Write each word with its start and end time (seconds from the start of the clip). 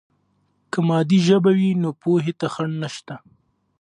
که 0.71 0.79
مادي 0.87 1.19
ژبه 1.27 1.51
وي، 1.57 1.69
نو 1.81 1.89
پوهې 2.01 2.33
ته 2.39 2.47
خنډ 2.53 2.73
نشته. 2.83 3.15